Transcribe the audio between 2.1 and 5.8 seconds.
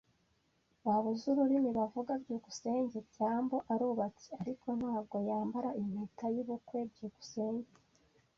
byukusenge byambo arubatse, ariko ntabwo yambara